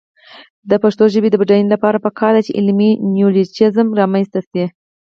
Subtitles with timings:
[0.69, 4.63] د پښتو ژبې د بډاینې لپاره پکار ده چې علمي نیولوجېزم رامنځته شي.